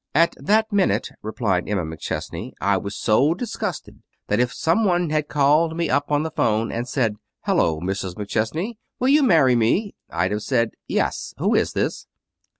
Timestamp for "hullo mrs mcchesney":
7.45-8.77